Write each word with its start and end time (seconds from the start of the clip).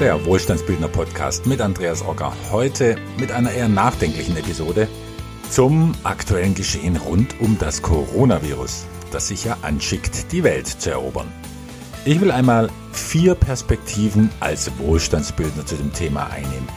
Der 0.00 0.24
Wohlstandsbildner 0.24 0.88
Podcast 0.88 1.44
mit 1.44 1.60
Andreas 1.60 2.02
Ocker. 2.02 2.32
Heute 2.50 2.96
mit 3.18 3.32
einer 3.32 3.52
eher 3.52 3.68
nachdenklichen 3.68 4.34
Episode 4.34 4.88
zum 5.50 5.92
aktuellen 6.04 6.54
Geschehen 6.54 6.96
rund 6.96 7.38
um 7.38 7.58
das 7.58 7.82
Coronavirus, 7.82 8.86
das 9.12 9.28
sich 9.28 9.44
ja 9.44 9.58
anschickt, 9.60 10.32
die 10.32 10.42
Welt 10.42 10.66
zu 10.66 10.90
erobern. 10.90 11.28
Ich 12.06 12.18
will 12.18 12.30
einmal 12.30 12.70
vier 12.92 13.34
Perspektiven 13.34 14.30
als 14.40 14.70
Wohlstandsbildner 14.78 15.66
zu 15.66 15.74
dem 15.74 15.92
Thema 15.92 16.30
einnehmen. 16.30 16.68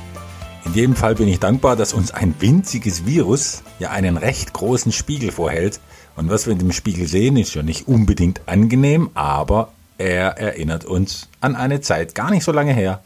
In 0.65 0.73
jedem 0.73 0.95
Fall 0.97 1.15
bin 1.15 1.29
ich 1.29 1.39
dankbar, 1.39 1.77
dass 1.77 1.93
uns 1.93 2.11
ein 2.11 2.35
winziges 2.39 3.05
Virus 3.05 3.63
ja 3.79 3.91
einen 3.91 4.17
recht 4.17 4.51
großen 4.51 4.91
Spiegel 4.91 5.31
vorhält. 5.31 5.79
Und 6.17 6.29
was 6.29 6.45
wir 6.45 6.51
in 6.51 6.59
dem 6.59 6.73
Spiegel 6.73 7.07
sehen, 7.07 7.37
ist 7.37 7.55
ja 7.55 7.63
nicht 7.63 7.87
unbedingt 7.87 8.41
angenehm, 8.47 9.11
aber 9.13 9.71
er 9.97 10.37
erinnert 10.37 10.83
uns 10.83 11.29
an 11.39 11.55
eine 11.55 11.79
Zeit 11.79 12.15
gar 12.15 12.29
nicht 12.29 12.43
so 12.43 12.51
lange 12.51 12.73
her, 12.73 13.01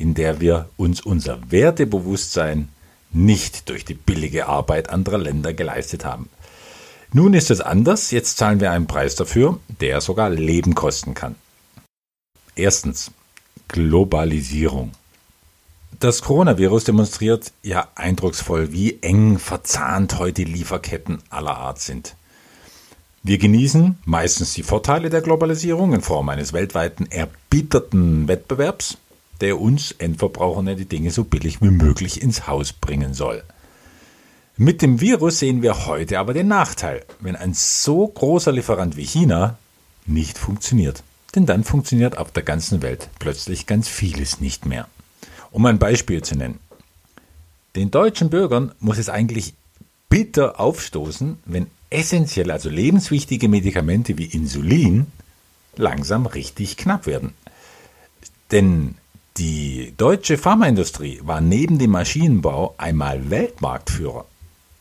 in 0.00 0.14
der 0.14 0.40
wir 0.40 0.68
uns 0.76 1.00
unser 1.00 1.38
Wertebewusstsein 1.50 2.68
nicht 3.12 3.68
durch 3.68 3.84
die 3.84 3.94
billige 3.94 4.46
Arbeit 4.46 4.88
anderer 4.88 5.18
Länder 5.18 5.52
geleistet 5.52 6.04
haben. 6.04 6.28
Nun 7.12 7.34
ist 7.34 7.50
es 7.50 7.60
anders, 7.60 8.10
jetzt 8.12 8.38
zahlen 8.38 8.60
wir 8.60 8.70
einen 8.70 8.86
Preis 8.86 9.16
dafür, 9.16 9.58
der 9.80 10.00
sogar 10.00 10.30
Leben 10.30 10.74
kosten 10.74 11.14
kann. 11.14 11.34
Erstens 12.54 13.10
Globalisierung. 13.68 14.92
Das 15.98 16.22
Coronavirus 16.22 16.84
demonstriert 16.84 17.52
ja 17.62 17.88
eindrucksvoll, 17.94 18.72
wie 18.72 19.02
eng 19.02 19.38
verzahnt 19.38 20.18
heute 20.18 20.44
Lieferketten 20.44 21.22
aller 21.30 21.56
Art 21.56 21.80
sind. 21.80 22.14
Wir 23.22 23.36
genießen 23.36 23.98
meistens 24.06 24.54
die 24.54 24.62
Vorteile 24.62 25.10
der 25.10 25.20
Globalisierung 25.20 25.92
in 25.92 26.00
Form 26.00 26.28
eines 26.30 26.52
weltweiten 26.54 27.10
erbitterten 27.10 28.28
Wettbewerbs, 28.28 28.96
der 29.40 29.60
uns 29.60 29.92
Endverbrauchern 29.92 30.76
die 30.76 30.84
Dinge 30.84 31.10
so 31.10 31.24
billig 31.24 31.60
wie 31.62 31.70
möglich 31.70 32.22
ins 32.22 32.46
Haus 32.46 32.72
bringen 32.72 33.14
soll. 33.14 33.42
Mit 34.56 34.82
dem 34.82 35.00
Virus 35.00 35.38
sehen 35.38 35.62
wir 35.62 35.86
heute 35.86 36.18
aber 36.18 36.34
den 36.34 36.48
Nachteil, 36.48 37.04
wenn 37.20 37.36
ein 37.36 37.54
so 37.54 38.06
großer 38.06 38.52
Lieferant 38.52 38.96
wie 38.96 39.04
China 39.04 39.56
nicht 40.04 40.36
funktioniert. 40.36 41.02
Denn 41.34 41.46
dann 41.46 41.64
funktioniert 41.64 42.18
auf 42.18 42.30
der 42.32 42.42
ganzen 42.42 42.82
Welt 42.82 43.08
plötzlich 43.18 43.66
ganz 43.66 43.88
vieles 43.88 44.40
nicht 44.40 44.66
mehr. 44.66 44.88
Um 45.50 45.64
ein 45.66 45.78
Beispiel 45.78 46.22
zu 46.22 46.34
nennen. 46.34 46.58
Den 47.76 47.90
deutschen 47.90 48.30
Bürgern 48.30 48.72
muss 48.80 48.98
es 48.98 49.08
eigentlich 49.08 49.54
bitter 50.08 50.58
aufstoßen, 50.58 51.38
wenn 51.46 51.68
essentielle, 51.88 52.52
also 52.52 52.68
lebenswichtige 52.68 53.48
Medikamente 53.48 54.18
wie 54.18 54.26
Insulin 54.26 55.06
langsam 55.76 56.26
richtig 56.26 56.76
knapp 56.76 57.06
werden. 57.06 57.32
Denn 58.50 58.96
die 59.36 59.94
deutsche 59.96 60.38
Pharmaindustrie 60.38 61.20
war 61.22 61.40
neben 61.40 61.78
dem 61.78 61.90
Maschinenbau 61.90 62.74
einmal 62.78 63.30
Weltmarktführer. 63.30 64.24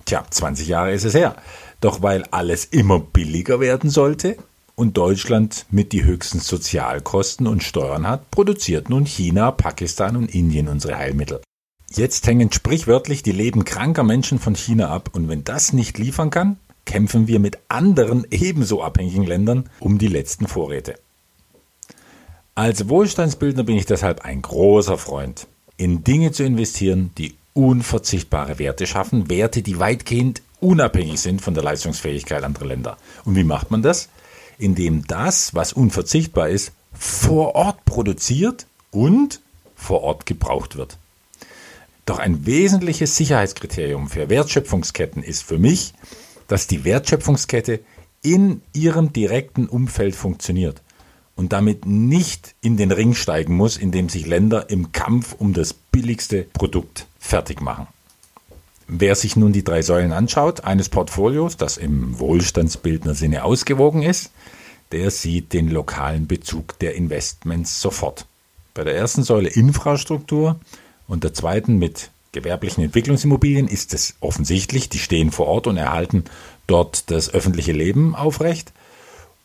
Tja, 0.05 0.25
20 0.29 0.67
Jahre 0.67 0.91
ist 0.91 1.05
es 1.05 1.13
her. 1.13 1.35
Doch 1.81 2.01
weil 2.01 2.25
alles 2.31 2.65
immer 2.65 2.99
billiger 2.99 3.59
werden 3.59 3.89
sollte, 3.89 4.37
und 4.79 4.95
Deutschland 4.95 5.65
mit 5.71 5.91
die 5.91 6.05
höchsten 6.05 6.39
Sozialkosten 6.39 7.47
und 7.47 7.63
Steuern 7.63 8.07
hat, 8.07 8.31
produziert 8.31 8.89
nun 8.89 9.05
China, 9.05 9.51
Pakistan 9.51 10.15
und 10.15 10.33
Indien 10.33 10.69
unsere 10.69 10.97
Heilmittel. 10.97 11.41
Jetzt 11.91 12.25
hängen 12.25 12.49
sprichwörtlich 12.51 13.21
die 13.21 13.33
Leben 13.33 13.65
kranker 13.65 14.03
Menschen 14.03 14.39
von 14.39 14.55
China 14.55 14.89
ab 14.89 15.09
und 15.13 15.27
wenn 15.27 15.43
das 15.43 15.73
nicht 15.73 15.97
liefern 15.97 16.29
kann, 16.29 16.57
kämpfen 16.85 17.27
wir 17.27 17.39
mit 17.39 17.57
anderen 17.67 18.25
ebenso 18.31 18.81
abhängigen 18.81 19.25
Ländern 19.25 19.69
um 19.81 19.97
die 19.97 20.07
letzten 20.07 20.47
Vorräte. 20.47 20.95
Als 22.59 22.89
Wohlstandsbildner 22.89 23.63
bin 23.63 23.77
ich 23.77 23.85
deshalb 23.85 24.25
ein 24.25 24.41
großer 24.41 24.97
Freund, 24.97 25.47
in 25.77 26.03
Dinge 26.03 26.33
zu 26.33 26.43
investieren, 26.43 27.11
die 27.17 27.35
unverzichtbare 27.53 28.59
Werte 28.59 28.85
schaffen, 28.85 29.29
Werte, 29.29 29.61
die 29.61 29.79
weitgehend 29.79 30.41
unabhängig 30.59 31.21
sind 31.21 31.41
von 31.41 31.53
der 31.53 31.63
Leistungsfähigkeit 31.63 32.43
anderer 32.43 32.65
Länder. 32.65 32.97
Und 33.23 33.37
wie 33.37 33.45
macht 33.45 33.71
man 33.71 33.81
das? 33.81 34.09
in 34.57 34.75
dem 34.75 35.07
das, 35.07 35.55
was 35.55 35.71
unverzichtbar 35.71 36.49
ist, 36.49 36.73
vor 36.91 37.55
Ort 37.55 37.85
produziert 37.85 38.67
und 38.91 39.39
vor 39.73 40.01
Ort 40.01 40.25
gebraucht 40.25 40.75
wird. 40.75 40.97
Doch 42.05 42.19
ein 42.19 42.45
wesentliches 42.45 43.15
Sicherheitskriterium 43.15 44.09
für 44.09 44.27
Wertschöpfungsketten 44.27 45.23
ist 45.23 45.43
für 45.43 45.59
mich, 45.59 45.93
dass 46.49 46.67
die 46.67 46.83
Wertschöpfungskette 46.83 47.79
in 48.21 48.61
ihrem 48.73 49.13
direkten 49.13 49.69
Umfeld 49.69 50.13
funktioniert 50.13 50.81
und 51.39 51.53
damit 51.53 51.85
nicht 51.85 52.53
in 52.59 52.75
den 52.75 52.91
Ring 52.91 53.13
steigen 53.13 53.55
muss, 53.55 53.77
in 53.77 53.93
dem 53.93 54.09
sich 54.09 54.27
Länder 54.27 54.69
im 54.69 54.91
Kampf 54.91 55.33
um 55.37 55.53
das 55.53 55.71
billigste 55.71 56.43
Produkt 56.43 57.07
fertig 57.17 57.61
machen. 57.61 57.87
Wer 58.89 59.15
sich 59.15 59.37
nun 59.37 59.53
die 59.53 59.63
drei 59.63 59.81
Säulen 59.81 60.11
anschaut, 60.11 60.65
eines 60.65 60.89
Portfolios, 60.89 61.55
das 61.55 61.77
im 61.77 62.19
Wohlstandsbildner 62.19 63.13
Sinne 63.13 63.45
ausgewogen 63.45 64.03
ist, 64.03 64.31
der 64.91 65.11
sieht 65.11 65.53
den 65.53 65.69
lokalen 65.69 66.27
Bezug 66.27 66.77
der 66.79 66.95
Investments 66.95 67.79
sofort. 67.79 68.25
Bei 68.73 68.83
der 68.83 68.97
ersten 68.97 69.23
Säule 69.23 69.47
Infrastruktur 69.47 70.59
und 71.07 71.23
der 71.23 71.33
zweiten 71.33 71.77
mit 71.77 72.11
gewerblichen 72.33 72.83
Entwicklungsimmobilien 72.83 73.69
ist 73.69 73.93
es 73.93 74.15
offensichtlich, 74.19 74.89
die 74.89 74.99
stehen 74.99 75.31
vor 75.31 75.47
Ort 75.47 75.67
und 75.67 75.77
erhalten 75.77 76.25
dort 76.67 77.09
das 77.09 77.33
öffentliche 77.33 77.71
Leben 77.71 78.13
aufrecht. 78.13 78.73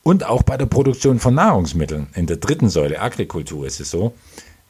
Und 0.04 0.24
auch 0.24 0.42
bei 0.42 0.58
der 0.58 0.66
Produktion 0.66 1.18
von 1.18 1.34
Nahrungsmitteln 1.34 2.08
in 2.14 2.26
der 2.26 2.36
dritten 2.36 2.68
Säule 2.68 3.00
Agrikultur 3.00 3.66
ist 3.66 3.80
es 3.80 3.90
so, 3.90 4.14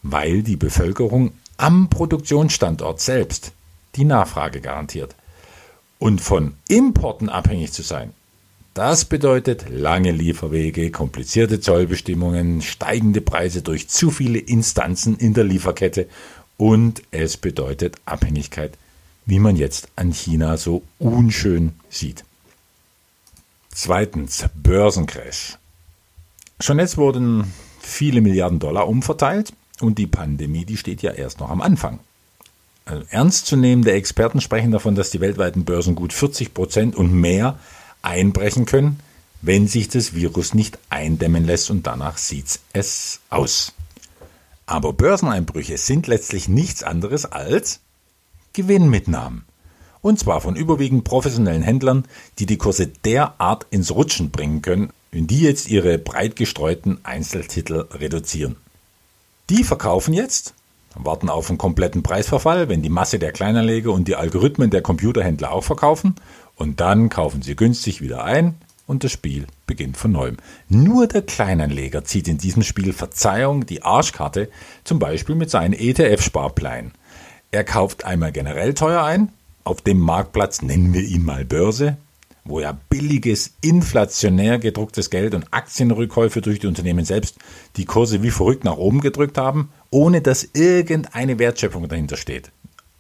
weil 0.02 0.44
die 0.44 0.56
Bevölkerung 0.56 1.32
am 1.56 1.90
Produktionsstandort 1.90 3.00
selbst 3.00 3.52
die 3.96 4.04
Nachfrage 4.04 4.60
garantiert. 4.60 5.16
Und 5.98 6.20
von 6.20 6.54
Importen 6.68 7.28
abhängig 7.28 7.72
zu 7.72 7.82
sein, 7.82 8.12
das 8.74 9.04
bedeutet 9.04 9.66
lange 9.68 10.12
Lieferwege, 10.12 10.92
komplizierte 10.92 11.60
Zollbestimmungen, 11.60 12.62
steigende 12.62 13.20
Preise 13.20 13.62
durch 13.62 13.88
zu 13.88 14.12
viele 14.12 14.38
Instanzen 14.38 15.16
in 15.16 15.34
der 15.34 15.44
Lieferkette 15.44 16.08
und 16.56 17.02
es 17.10 17.36
bedeutet 17.36 17.96
Abhängigkeit, 18.04 18.78
wie 19.26 19.40
man 19.40 19.56
jetzt 19.56 19.88
an 19.96 20.12
China 20.12 20.56
so 20.56 20.82
unschön 21.00 21.72
sieht. 21.88 22.24
Zweitens, 23.74 24.44
Börsencrash. 24.54 25.58
Schon 26.60 26.78
jetzt 26.78 26.96
wurden 26.96 27.52
viele 27.80 28.20
Milliarden 28.20 28.60
Dollar 28.60 28.86
umverteilt 28.86 29.52
und 29.80 29.98
die 29.98 30.06
Pandemie, 30.06 30.64
die 30.64 30.76
steht 30.76 31.02
ja 31.02 31.10
erst 31.10 31.40
noch 31.40 31.50
am 31.50 31.60
Anfang. 31.60 31.98
Also 32.84 33.04
ernstzunehmende 33.10 33.90
Experten 33.92 34.40
sprechen 34.40 34.70
davon, 34.70 34.94
dass 34.94 35.10
die 35.10 35.20
weltweiten 35.20 35.64
Börsen 35.64 35.96
gut 35.96 36.12
40 36.12 36.54
Prozent 36.54 36.94
und 36.94 37.12
mehr 37.12 37.58
einbrechen 38.00 38.64
können, 38.64 39.00
wenn 39.42 39.66
sich 39.66 39.88
das 39.88 40.14
Virus 40.14 40.54
nicht 40.54 40.78
eindämmen 40.88 41.44
lässt 41.44 41.68
und 41.68 41.84
danach 41.84 42.16
sieht 42.16 42.60
es 42.72 43.20
aus. 43.28 43.72
Aber 44.66 44.92
Börseneinbrüche 44.92 45.78
sind 45.78 46.06
letztlich 46.06 46.48
nichts 46.48 46.84
anderes 46.84 47.24
als 47.26 47.80
Gewinnmitnahmen. 48.52 49.44
Und 50.04 50.18
zwar 50.18 50.42
von 50.42 50.54
überwiegend 50.54 51.04
professionellen 51.04 51.62
Händlern, 51.62 52.04
die 52.38 52.44
die 52.44 52.58
Kurse 52.58 52.88
derart 52.88 53.66
ins 53.70 53.90
Rutschen 53.90 54.30
bringen 54.30 54.60
können, 54.60 54.90
wenn 55.10 55.26
die 55.26 55.40
jetzt 55.40 55.70
ihre 55.70 55.96
breit 55.96 56.36
gestreuten 56.36 56.98
Einzeltitel 57.04 57.86
reduzieren. 57.90 58.56
Die 59.48 59.64
verkaufen 59.64 60.12
jetzt 60.12 60.52
warten 60.96 61.30
auf 61.30 61.48
einen 61.48 61.56
kompletten 61.56 62.02
Preisverfall, 62.02 62.68
wenn 62.68 62.82
die 62.82 62.90
Masse 62.90 63.18
der 63.18 63.32
Kleinanleger 63.32 63.92
und 63.92 64.06
die 64.06 64.14
Algorithmen 64.14 64.68
der 64.68 64.82
Computerhändler 64.82 65.52
auch 65.52 65.64
verkaufen 65.64 66.16
und 66.54 66.80
dann 66.80 67.08
kaufen 67.08 67.40
sie 67.40 67.56
günstig 67.56 68.02
wieder 68.02 68.24
ein 68.24 68.56
und 68.86 69.04
das 69.04 69.12
Spiel 69.12 69.46
beginnt 69.66 69.96
von 69.96 70.12
neuem. 70.12 70.36
Nur 70.68 71.06
der 71.06 71.22
Kleinanleger 71.22 72.04
zieht 72.04 72.28
in 72.28 72.36
diesem 72.36 72.62
Spiel 72.62 72.92
Verzeihung 72.92 73.64
die 73.64 73.82
Arschkarte, 73.82 74.50
zum 74.84 74.98
Beispiel 74.98 75.34
mit 75.34 75.48
seinen 75.48 75.72
ETF-Sparplänen. 75.72 76.92
Er 77.50 77.64
kauft 77.64 78.04
einmal 78.04 78.32
generell 78.32 78.74
teuer 78.74 79.02
ein, 79.02 79.32
auf 79.64 79.80
dem 79.80 79.98
Marktplatz 79.98 80.62
nennen 80.62 80.92
wir 80.92 81.02
ihn 81.02 81.24
mal 81.24 81.44
Börse, 81.44 81.96
wo 82.44 82.60
ja 82.60 82.78
billiges, 82.90 83.54
inflationär 83.62 84.58
gedrucktes 84.58 85.08
Geld 85.08 85.34
und 85.34 85.46
Aktienrückkäufe 85.50 86.42
durch 86.42 86.58
die 86.58 86.66
Unternehmen 86.66 87.04
selbst 87.04 87.38
die 87.76 87.86
Kurse 87.86 88.22
wie 88.22 88.30
verrückt 88.30 88.64
nach 88.64 88.76
oben 88.76 89.00
gedrückt 89.00 89.38
haben, 89.38 89.70
ohne 89.90 90.20
dass 90.20 90.48
irgendeine 90.52 91.38
Wertschöpfung 91.38 91.88
dahinter 91.88 92.16
steht. 92.16 92.52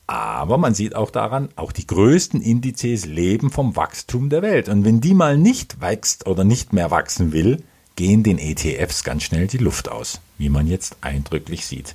Aber 0.06 0.58
man 0.58 0.74
sieht 0.74 0.94
auch 0.94 1.10
daran, 1.10 1.48
auch 1.56 1.72
die 1.72 1.86
größten 1.86 2.42
Indizes 2.42 3.06
leben 3.06 3.50
vom 3.50 3.76
Wachstum 3.76 4.28
der 4.28 4.42
Welt. 4.42 4.68
Und 4.68 4.84
wenn 4.84 5.00
die 5.00 5.14
mal 5.14 5.38
nicht 5.38 5.80
wächst 5.80 6.26
oder 6.26 6.44
nicht 6.44 6.72
mehr 6.72 6.90
wachsen 6.90 7.32
will, 7.32 7.62
gehen 7.96 8.22
den 8.22 8.38
ETFs 8.38 9.04
ganz 9.04 9.22
schnell 9.22 9.46
die 9.46 9.58
Luft 9.58 9.90
aus, 9.90 10.20
wie 10.36 10.48
man 10.48 10.66
jetzt 10.66 10.96
eindrücklich 11.00 11.64
sieht. 11.64 11.94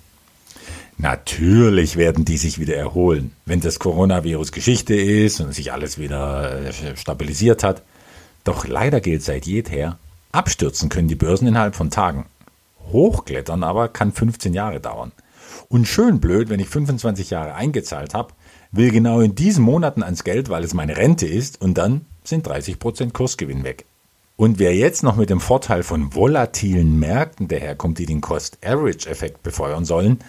Natürlich 1.01 1.95
werden 1.95 2.25
die 2.25 2.35
sich 2.35 2.59
wieder 2.59 2.75
erholen, 2.75 3.31
wenn 3.45 3.61
das 3.61 3.79
Coronavirus 3.79 4.51
Geschichte 4.51 4.95
ist 4.95 5.39
und 5.39 5.53
sich 5.53 5.71
alles 5.71 5.97
wieder 5.97 6.61
äh, 6.61 6.97
stabilisiert 6.97 7.63
hat. 7.63 7.83
Doch 8.43 8.67
leider 8.67 8.99
gilt 8.99 9.23
seit 9.23 9.45
jeher, 9.45 9.97
abstürzen 10.33 10.89
können 10.89 11.07
die 11.07 11.15
Börsen 11.15 11.47
innerhalb 11.47 11.75
von 11.75 11.89
Tagen. 11.89 12.25
Hochklettern 12.91 13.63
aber 13.63 13.87
kann 13.87 14.11
15 14.11 14.53
Jahre 14.53 14.81
dauern. 14.81 15.13
Und 15.69 15.87
schön 15.87 16.19
blöd, 16.19 16.49
wenn 16.49 16.59
ich 16.59 16.67
25 16.67 17.29
Jahre 17.29 17.55
eingezahlt 17.55 18.13
habe, 18.13 18.33
will 18.73 18.91
genau 18.91 19.21
in 19.21 19.35
diesen 19.35 19.63
Monaten 19.63 20.03
ans 20.03 20.25
Geld, 20.25 20.49
weil 20.49 20.65
es 20.65 20.73
meine 20.73 20.97
Rente 20.97 21.27
ist, 21.27 21.61
und 21.61 21.77
dann 21.77 22.01
sind 22.25 22.45
30% 22.45 23.13
Kursgewinn 23.13 23.63
weg. 23.63 23.85
Und 24.35 24.59
wer 24.59 24.75
jetzt 24.75 25.03
noch 25.03 25.15
mit 25.15 25.29
dem 25.29 25.39
Vorteil 25.39 25.83
von 25.83 26.13
volatilen 26.13 26.99
Märkten 26.99 27.47
daherkommt, 27.47 27.99
die 27.99 28.05
den 28.05 28.19
Cost-Average-Effekt 28.19 29.43
befeuern 29.43 29.85
sollen, 29.85 30.19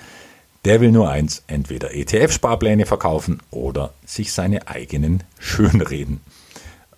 der 0.64 0.80
will 0.80 0.92
nur 0.92 1.10
eins, 1.10 1.42
entweder 1.46 1.94
ETF-Sparpläne 1.94 2.86
verkaufen 2.86 3.40
oder 3.50 3.94
sich 4.04 4.32
seine 4.32 4.68
eigenen 4.68 5.22
schönreden. 5.38 6.20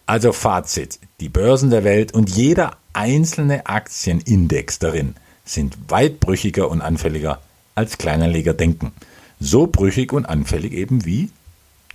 Also 0.06 0.32
Fazit, 0.32 0.98
die 1.20 1.28
Börsen 1.28 1.70
der 1.70 1.84
Welt 1.84 2.12
und 2.12 2.28
jeder 2.28 2.76
einzelne 2.92 3.66
Aktienindex 3.66 4.78
darin 4.78 5.14
sind 5.44 5.76
weit 5.88 6.20
brüchiger 6.20 6.68
und 6.70 6.80
anfälliger 6.80 7.40
als 7.74 7.98
Kleinanleger 7.98 8.52
denken. 8.52 8.92
So 9.40 9.66
brüchig 9.66 10.12
und 10.12 10.26
anfällig 10.26 10.72
eben 10.72 11.04
wie 11.04 11.30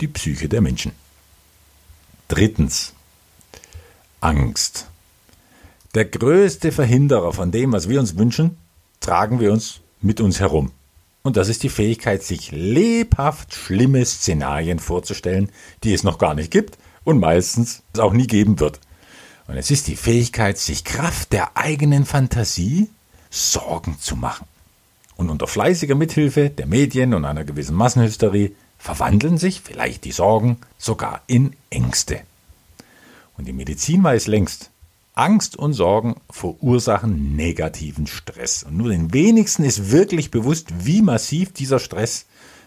die 0.00 0.08
Psyche 0.08 0.48
der 0.48 0.60
Menschen. 0.60 0.92
Drittens. 2.28 2.94
Angst. 4.20 4.86
Der 5.94 6.04
größte 6.04 6.72
Verhinderer 6.72 7.32
von 7.32 7.50
dem, 7.50 7.72
was 7.72 7.88
wir 7.88 8.00
uns 8.00 8.18
wünschen, 8.18 8.58
tragen 9.00 9.40
wir 9.40 9.52
uns 9.52 9.80
mit 10.00 10.20
uns 10.20 10.40
herum. 10.40 10.72
Und 11.28 11.36
das 11.36 11.50
ist 11.50 11.62
die 11.62 11.68
Fähigkeit, 11.68 12.22
sich 12.22 12.52
lebhaft 12.52 13.52
schlimme 13.52 14.02
Szenarien 14.02 14.78
vorzustellen, 14.78 15.52
die 15.84 15.92
es 15.92 16.02
noch 16.02 16.16
gar 16.16 16.32
nicht 16.32 16.50
gibt 16.50 16.78
und 17.04 17.20
meistens 17.20 17.82
es 17.92 18.00
auch 18.00 18.14
nie 18.14 18.26
geben 18.26 18.60
wird. 18.60 18.80
Und 19.46 19.58
es 19.58 19.70
ist 19.70 19.88
die 19.88 19.96
Fähigkeit, 19.96 20.56
sich 20.56 20.84
Kraft 20.84 21.34
der 21.34 21.54
eigenen 21.54 22.06
Fantasie 22.06 22.88
Sorgen 23.28 23.98
zu 24.00 24.16
machen. 24.16 24.46
Und 25.16 25.28
unter 25.28 25.46
fleißiger 25.46 25.96
Mithilfe 25.96 26.48
der 26.48 26.64
Medien 26.64 27.12
und 27.12 27.26
einer 27.26 27.44
gewissen 27.44 27.76
Massenhysterie 27.76 28.52
verwandeln 28.78 29.36
sich 29.36 29.60
vielleicht 29.60 30.04
die 30.04 30.12
Sorgen 30.12 30.56
sogar 30.78 31.20
in 31.26 31.54
Ängste. 31.68 32.22
Und 33.36 33.46
die 33.46 33.52
Medizin 33.52 34.02
weiß 34.02 34.28
längst, 34.28 34.70
Angst 35.18 35.56
und 35.56 35.72
Sorgen 35.72 36.16
verursachen 36.30 37.34
negativen 37.34 38.06
Stress. 38.06 38.62
Und 38.62 38.76
nur 38.76 38.90
den 38.90 39.12
wenigsten 39.12 39.64
ist 39.64 39.90
wirklich 39.90 40.30
bewusst, 40.30 40.68
wie 40.86 41.02
massiv 41.02 41.52
dieser 41.52 41.80
Stress 41.80 42.26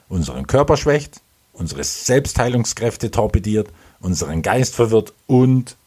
unseren 0.09 0.47
Körper 0.47 0.75
schwächt, 0.75 1.21
unsere 1.53 1.83
Selbstheilungskräfte 1.83 3.09
torpediert, 3.09 3.69
unseren 4.01 4.41
Geist 4.41 4.75
verwirrt 4.75 5.13
und, 5.27 5.77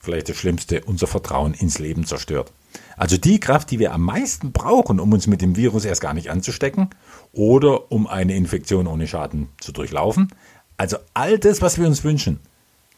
vielleicht 0.00 0.30
das 0.30 0.36
Schlimmste, 0.36 0.82
unser 0.84 1.06
Vertrauen 1.06 1.52
ins 1.52 1.78
Leben 1.78 2.06
zerstört. 2.06 2.50
Also 2.96 3.18
die 3.18 3.38
Kraft, 3.38 3.70
die 3.70 3.78
wir 3.78 3.92
am 3.92 4.02
meisten 4.02 4.52
brauchen, 4.52 5.00
um 5.00 5.12
uns 5.12 5.26
mit 5.26 5.42
dem 5.42 5.56
Virus 5.56 5.84
erst 5.84 6.00
gar 6.00 6.14
nicht 6.14 6.30
anzustecken 6.30 6.88
oder 7.32 7.92
um 7.92 8.06
eine 8.06 8.34
Infektion 8.34 8.86
ohne 8.86 9.06
Schaden 9.06 9.48
zu 9.60 9.72
durchlaufen. 9.72 10.30
Also 10.78 10.96
all 11.12 11.38
das, 11.38 11.60
was 11.60 11.78
wir 11.78 11.86
uns 11.86 12.02
wünschen, 12.02 12.40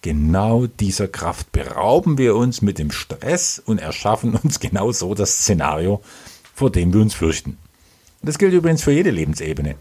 Genau 0.03 0.67
dieser 0.67 1.09
Kraft 1.09 1.53
berauben 1.53 2.19
wir 2.19 2.37
uns 2.37 2.63
mit 2.63 2.79
dem 2.79 2.91
Stress 2.91 3.61
und 3.65 3.79
erschaffen 3.79 4.35
uns 4.35 4.61
genau 4.61 4.93
so 4.93 5.15
das 5.15 5.39
Szenario, 5.39 6.01
vor 6.55 6.71
dem 6.71 6.93
wir 6.93 7.01
uns 7.01 7.15
fürchten. 7.15 7.59
Das 8.23 8.39
gilt 8.39 8.53
übrigens 8.53 8.83
für 8.83 8.93
jede 8.93 9.11
Lebensebene. 9.11 9.77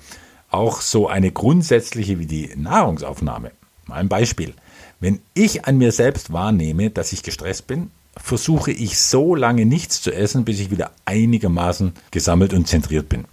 Auch 0.50 0.82
so 0.82 1.08
eine 1.08 1.32
grundsätzliche 1.32 2.20
wie 2.20 2.26
die 2.26 2.52
Nahrungsaufnahme. 2.56 3.52
Mal 3.88 3.96
ein 3.96 4.10
Beispiel. 4.10 4.54
Wenn 5.00 5.20
ich 5.34 5.66
an 5.66 5.78
mir 5.78 5.92
selbst 5.92 6.32
wahrnehme, 6.32 6.90
dass 6.90 7.14
ich 7.14 7.24
gestresst 7.24 7.68
bin, 7.68 7.92
versuche 8.18 8.72
ich 8.72 9.00
so 9.00 9.36
lange 9.36 9.66
nichts 9.66 10.02
zu 10.02 10.12
essen, 10.12 10.46
bis 10.46 10.60
ich 10.60 10.72
wieder 10.72 10.92
einigermaßen 11.06 11.94
gesammelt 12.12 12.54
und 12.54 12.68
zentriert 12.68 13.10
bin. 13.10 13.26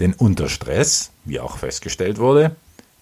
Denn 0.00 0.12
unter 0.12 0.48
Stress, 0.48 1.10
wie 1.24 1.40
auch 1.40 1.58
festgestellt 1.58 2.18
wurde, 2.18 2.56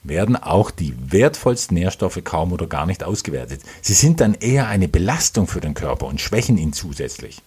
werden 0.04 0.36
auch 0.36 0.70
die 0.70 0.94
wertvollsten 1.12 1.76
Nährstoffe 1.76 2.20
kaum 2.24 2.52
oder 2.52 2.66
gar 2.66 2.86
nicht 2.86 3.04
ausgewertet. 3.04 3.62
Sie 3.80 3.94
sind 3.94 4.20
dann 4.20 4.34
eher 4.34 4.68
eine 4.68 4.88
Belastung 4.88 5.46
für 5.46 5.60
den 5.60 5.74
Körper 5.74 6.06
und 6.06 6.20
schwächen 6.20 6.58
ihn 6.58 6.72
zusätzlich. 6.72 7.40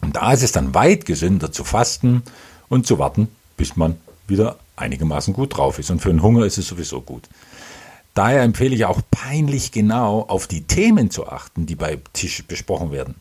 Und 0.00 0.16
da 0.16 0.32
ist 0.32 0.42
es 0.42 0.52
dann 0.52 0.74
weit 0.74 1.04
gesünder 1.04 1.52
zu 1.52 1.64
fasten 1.64 2.22
und 2.68 2.86
zu 2.86 2.98
warten, 2.98 3.28
bis 3.56 3.76
man 3.76 3.96
wieder 4.26 4.58
einigermaßen 4.76 5.34
gut 5.34 5.56
drauf 5.56 5.78
ist. 5.78 5.90
Und 5.90 6.00
für 6.00 6.10
den 6.10 6.22
Hunger 6.22 6.44
ist 6.44 6.58
es 6.58 6.66
sowieso 6.66 7.00
gut. 7.00 7.28
Daher 8.14 8.42
empfehle 8.42 8.74
ich 8.74 8.84
auch 8.84 9.00
peinlich 9.10 9.72
genau 9.72 10.22
auf 10.22 10.46
die 10.46 10.64
Themen 10.64 11.10
zu 11.10 11.28
achten, 11.28 11.66
die 11.66 11.76
bei 11.76 11.98
Tisch 12.12 12.44
besprochen 12.46 12.92
werden. 12.92 13.14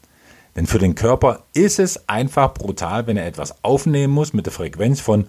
Denn 0.56 0.68
für 0.68 0.80
den 0.80 0.96
Körper 0.96 1.44
ist 1.54 1.80
es 1.80 2.10
einfach 2.10 2.54
brutal, 2.54 3.08
wenn 3.08 3.16
er 3.16 3.26
etwas 3.26 3.64
aufnehmen 3.64 4.14
muss 4.14 4.34
mit 4.34 4.48
der 4.48 4.54
Frequenz 4.54 5.00
von 5.00 5.28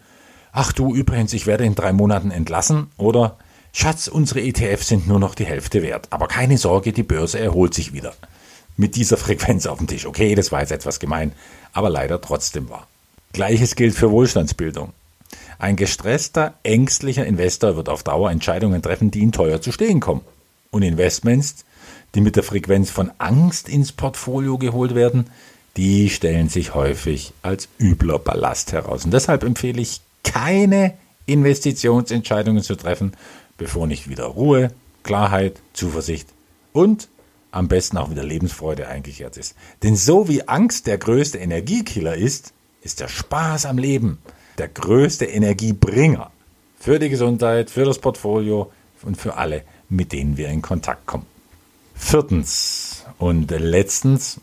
ach 0.52 0.72
du 0.72 0.94
übrigens, 0.94 1.32
ich 1.32 1.46
werde 1.46 1.64
in 1.64 1.75
drei 1.75 1.93
Monaten 1.93 2.31
entlassen 2.31 2.88
oder 2.96 3.37
Schatz, 3.72 4.06
unsere 4.06 4.43
ETFs 4.43 4.88
sind 4.88 5.08
nur 5.08 5.19
noch 5.19 5.34
die 5.34 5.46
Hälfte 5.46 5.82
wert. 5.82 6.06
Aber 6.10 6.28
keine 6.28 6.58
Sorge, 6.58 6.93
die 6.93 7.02
Börse 7.02 7.38
erholt 7.38 7.72
sich 7.72 7.94
wieder. 7.94 8.12
Mit 8.76 8.96
dieser 8.96 9.16
Frequenz 9.16 9.66
auf 9.66 9.78
dem 9.78 9.87
Tisch. 9.87 10.06
Okay, 10.06 10.34
das 10.34 10.52
war 10.52 10.60
jetzt 10.60 10.72
etwas 10.72 11.00
gemein, 11.00 11.32
aber 11.72 11.88
leider 11.88 12.20
trotzdem 12.20 12.69
wahr. 12.69 12.87
Gleiches 13.32 13.75
gilt 13.75 13.94
für 13.94 14.10
Wohlstandsbildung. 14.10 14.93
Ein 15.58 15.76
gestresster, 15.76 16.55
ängstlicher 16.64 17.25
Investor 17.25 17.76
wird 17.76 17.88
auf 17.88 18.02
Dauer 18.02 18.31
Entscheidungen 18.31 18.82
treffen, 18.82 19.10
die 19.10 19.20
ihm 19.20 19.32
teuer 19.32 19.62
zu 19.62 19.72
stehen 19.72 20.00
kommen. 20.00 20.22
Und 20.70 20.82
Investments, 20.82 21.64
die 22.14 22.20
mit 22.20 22.37
der 22.37 22.43
Frequenz 22.43 22.90
von 22.90 23.10
Angst 23.19 23.69
ins 23.69 23.93
Portfolio 23.93 24.58
geholt 24.58 24.94
werden, 24.94 25.28
die 25.76 26.10
stellen 26.10 26.50
sich 26.50 26.75
häufig 26.75 27.32
als 27.43 27.69
übler 27.78 28.19
Ballast 28.19 28.72
heraus. 28.72 29.05
Und 29.05 29.12
deshalb 29.12 29.44
empfehle 29.44 29.81
ich 29.81 30.02
keine 30.24 30.94
Investitionsentscheidungen 31.26 32.62
zu 32.62 32.74
treffen, 32.76 33.12
bevor 33.56 33.86
nicht 33.86 34.08
wieder 34.08 34.24
Ruhe, 34.24 34.72
Klarheit, 35.02 35.60
Zuversicht 35.72 36.28
und 36.72 37.08
am 37.50 37.69
besten 37.69 37.98
auch 37.98 38.10
wieder 38.10 38.24
Lebensfreude 38.24 38.88
eingekehrt 38.88 39.36
ist. 39.36 39.54
Denn 39.82 39.94
so 39.94 40.28
wie 40.28 40.48
Angst 40.48 40.86
der 40.86 40.98
größte 40.98 41.38
Energiekiller 41.38 42.14
ist, 42.14 42.52
ist 42.82 43.00
der 43.00 43.08
Spaß 43.08 43.66
am 43.66 43.78
Leben 43.78 44.19
der 44.58 44.69
größte 44.69 45.26
Energiebringer 45.26 46.30
für 46.78 46.98
die 46.98 47.08
Gesundheit, 47.08 47.70
für 47.70 47.84
das 47.84 47.98
Portfolio 47.98 48.72
und 49.02 49.16
für 49.16 49.36
alle, 49.36 49.62
mit 49.88 50.12
denen 50.12 50.36
wir 50.36 50.48
in 50.48 50.62
Kontakt 50.62 51.06
kommen. 51.06 51.26
Viertens 51.94 53.04
und 53.19 53.50
letztens, 53.50 54.40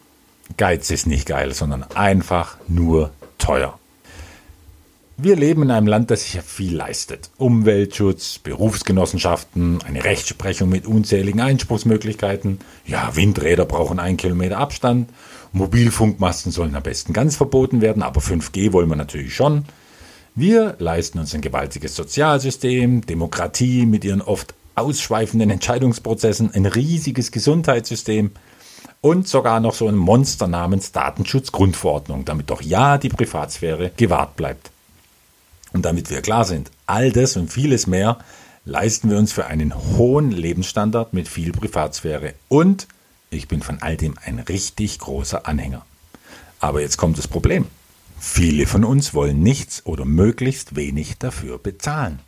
Geiz 0.57 0.89
ist 0.89 1.05
nicht 1.05 1.27
geil, 1.27 1.53
sondern 1.53 1.83
einfach 1.83 2.57
nur 2.67 3.12
teuer. 3.38 3.77
Wir 5.21 5.35
leben 5.35 5.63
in 5.63 5.71
einem 5.71 5.88
Land, 5.88 6.11
das 6.11 6.23
sich 6.23 6.41
viel 6.41 6.77
leistet. 6.77 7.29
Umweltschutz, 7.35 8.39
Berufsgenossenschaften, 8.39 9.79
eine 9.85 10.05
Rechtsprechung 10.05 10.69
mit 10.69 10.88
unzähligen 10.88 11.41
Einspruchsmöglichkeiten. 11.41 12.59
Ja, 12.85 13.13
Windräder 13.17 13.65
brauchen 13.65 13.99
einen 13.99 14.15
Kilometer 14.15 14.57
Abstand. 14.57 15.09
Mobilfunkmasten 15.51 16.53
sollen 16.53 16.73
am 16.73 16.83
besten 16.83 17.11
ganz 17.11 17.35
verboten 17.35 17.81
werden, 17.81 18.01
aber 18.01 18.21
5G 18.21 18.71
wollen 18.71 18.88
wir 18.88 18.95
natürlich 18.95 19.35
schon. 19.35 19.65
Wir 20.35 20.77
leisten 20.79 21.19
uns 21.19 21.35
ein 21.35 21.41
gewaltiges 21.41 21.97
Sozialsystem, 21.97 23.05
Demokratie 23.05 23.85
mit 23.85 24.05
ihren 24.05 24.21
oft 24.21 24.53
ausschweifenden 24.75 25.49
Entscheidungsprozessen, 25.49 26.53
ein 26.53 26.65
riesiges 26.65 27.31
Gesundheitssystem 27.31 28.31
und 29.01 29.27
sogar 29.27 29.59
noch 29.59 29.73
so 29.73 29.89
ein 29.89 29.97
Monster 29.97 30.47
namens 30.47 30.93
Datenschutzgrundverordnung, 30.93 32.23
damit 32.23 32.49
doch 32.49 32.61
ja 32.61 32.97
die 32.97 33.09
Privatsphäre 33.09 33.91
gewahrt 33.97 34.38
bleibt. 34.38 34.71
Und 35.73 35.85
damit 35.85 36.09
wir 36.09 36.21
klar 36.21 36.45
sind, 36.45 36.71
all 36.85 37.11
das 37.11 37.38
und 37.38 37.51
vieles 37.51 37.88
mehr 37.88 38.19
leisten 38.65 39.09
wir 39.09 39.17
uns 39.17 39.31
für 39.31 39.47
einen 39.47 39.73
hohen 39.75 40.31
Lebensstandard 40.31 41.13
mit 41.13 41.27
viel 41.27 41.51
Privatsphäre. 41.51 42.33
Und 42.47 42.88
ich 43.29 43.47
bin 43.47 43.61
von 43.61 43.81
all 43.81 43.97
dem 43.97 44.15
ein 44.23 44.39
richtig 44.39 44.99
großer 44.99 45.47
Anhänger. 45.47 45.85
Aber 46.59 46.81
jetzt 46.81 46.97
kommt 46.97 47.17
das 47.17 47.27
Problem. 47.27 47.65
Viele 48.19 48.65
von 48.65 48.83
uns 48.83 49.13
wollen 49.13 49.41
nichts 49.41 49.85
oder 49.85 50.03
möglichst 50.05 50.75
wenig 50.75 51.17
dafür 51.19 51.57
bezahlen. 51.57 52.19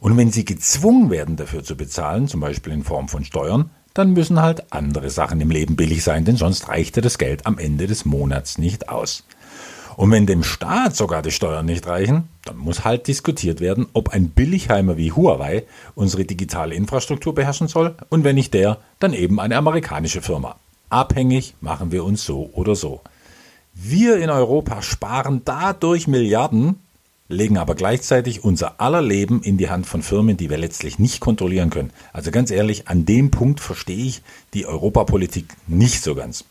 Und 0.00 0.16
wenn 0.16 0.32
sie 0.32 0.44
gezwungen 0.44 1.10
werden, 1.10 1.36
dafür 1.36 1.62
zu 1.62 1.76
bezahlen, 1.76 2.28
zum 2.28 2.40
Beispiel 2.40 2.72
in 2.72 2.84
Form 2.84 3.08
von 3.08 3.24
Steuern, 3.24 3.70
dann 3.94 4.12
müssen 4.12 4.42
halt 4.42 4.72
andere 4.72 5.08
Sachen 5.08 5.40
im 5.40 5.50
Leben 5.50 5.76
billig 5.76 6.02
sein, 6.02 6.24
denn 6.24 6.36
sonst 6.36 6.68
reichte 6.68 7.00
das 7.00 7.16
Geld 7.16 7.46
am 7.46 7.58
Ende 7.58 7.86
des 7.86 8.04
Monats 8.04 8.58
nicht 8.58 8.88
aus. 8.88 9.24
Und 9.96 10.10
wenn 10.10 10.26
dem 10.26 10.42
Staat 10.42 10.96
sogar 10.96 11.22
die 11.22 11.30
Steuern 11.30 11.66
nicht 11.66 11.86
reichen, 11.86 12.28
dann 12.44 12.56
muss 12.56 12.84
halt 12.84 13.06
diskutiert 13.06 13.60
werden, 13.60 13.86
ob 13.92 14.10
ein 14.10 14.30
Billigheimer 14.30 14.96
wie 14.96 15.12
Huawei 15.12 15.64
unsere 15.94 16.24
digitale 16.24 16.74
Infrastruktur 16.74 17.34
beherrschen 17.34 17.68
soll 17.68 17.94
und 18.08 18.24
wenn 18.24 18.34
nicht 18.34 18.54
der, 18.54 18.78
dann 18.98 19.12
eben 19.12 19.40
eine 19.40 19.56
amerikanische 19.56 20.22
Firma. 20.22 20.56
Abhängig 20.90 21.54
machen 21.60 21.92
wir 21.92 22.04
uns 22.04 22.24
so 22.24 22.50
oder 22.52 22.74
so. 22.74 23.00
Wir 23.74 24.18
in 24.18 24.30
Europa 24.30 24.82
sparen 24.82 25.42
dadurch 25.44 26.06
Milliarden, 26.06 26.80
legen 27.28 27.58
aber 27.58 27.74
gleichzeitig 27.74 28.44
unser 28.44 28.80
aller 28.80 29.02
Leben 29.02 29.42
in 29.42 29.58
die 29.58 29.70
Hand 29.70 29.86
von 29.86 30.02
Firmen, 30.02 30.36
die 30.36 30.50
wir 30.50 30.58
letztlich 30.58 30.98
nicht 30.98 31.20
kontrollieren 31.20 31.70
können. 31.70 31.90
Also 32.12 32.30
ganz 32.30 32.50
ehrlich, 32.50 32.86
an 32.88 33.06
dem 33.06 33.30
Punkt 33.30 33.60
verstehe 33.60 34.04
ich 34.04 34.22
die 34.52 34.66
Europapolitik 34.66 35.46
nicht 35.66 36.02
so 36.02 36.14
ganz. 36.14 36.44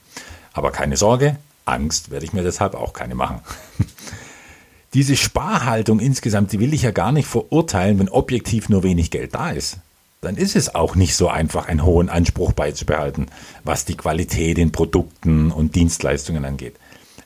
Aber 0.51 0.71
keine 0.71 0.97
Sorge, 0.97 1.37
Angst 1.65 2.11
werde 2.11 2.25
ich 2.25 2.33
mir 2.33 2.43
deshalb 2.43 2.75
auch 2.75 2.93
keine 2.93 3.15
machen. 3.15 3.41
Diese 4.93 5.15
Sparhaltung 5.15 5.99
insgesamt, 5.99 6.51
die 6.51 6.59
will 6.59 6.73
ich 6.73 6.83
ja 6.83 6.91
gar 6.91 7.11
nicht 7.11 7.27
verurteilen, 7.27 7.97
wenn 7.99 8.09
objektiv 8.09 8.69
nur 8.69 8.83
wenig 8.83 9.09
Geld 9.09 9.33
da 9.33 9.49
ist. 9.49 9.77
Dann 10.21 10.37
ist 10.37 10.55
es 10.55 10.73
auch 10.73 10.95
nicht 10.95 11.15
so 11.15 11.27
einfach, 11.27 11.67
einen 11.67 11.83
hohen 11.83 12.09
Anspruch 12.09 12.53
beizubehalten, 12.53 13.27
was 13.63 13.85
die 13.85 13.97
Qualität 13.97 14.57
in 14.57 14.71
Produkten 14.71 15.51
und 15.51 15.75
Dienstleistungen 15.75 16.45
angeht, 16.45 16.75